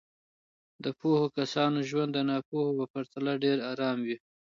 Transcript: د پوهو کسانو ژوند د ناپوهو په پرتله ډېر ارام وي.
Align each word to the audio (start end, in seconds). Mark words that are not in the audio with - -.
د 0.83 0.85
پوهو 0.99 1.25
کسانو 1.37 1.79
ژوند 1.89 2.11
د 2.13 2.19
ناپوهو 2.29 2.71
په 2.79 2.85
پرتله 2.93 3.31
ډېر 3.43 3.57
ارام 3.71 3.97
وي. 4.07 4.17